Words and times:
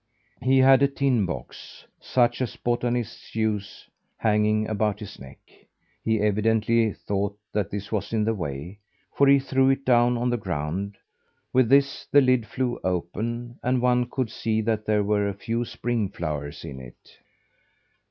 He 0.41 0.57
had 0.57 0.81
a 0.81 0.87
tin 0.87 1.27
box 1.27 1.85
such 1.99 2.41
as 2.41 2.55
botanists 2.55 3.35
use 3.35 3.85
hanging 4.17 4.67
about 4.67 4.99
his 4.99 5.19
neck. 5.19 5.37
He 6.03 6.19
evidently 6.19 6.91
thought 6.91 7.37
that 7.53 7.69
this 7.69 7.91
was 7.91 8.11
in 8.11 8.25
his 8.25 8.35
way, 8.35 8.79
for 9.15 9.27
he 9.27 9.37
threw 9.37 9.69
it 9.69 9.85
down 9.85 10.17
on 10.17 10.31
the 10.31 10.37
ground. 10.37 10.97
With 11.53 11.69
this, 11.69 12.07
the 12.11 12.19
lid 12.19 12.47
flew 12.47 12.79
open, 12.83 13.59
and 13.61 13.79
one 13.79 14.07
could 14.09 14.31
see 14.31 14.59
that 14.61 14.87
there 14.87 15.03
were 15.03 15.27
a 15.27 15.35
few 15.35 15.65
spring 15.65 16.09
flowers 16.09 16.65
in 16.65 16.79
it. 16.79 17.19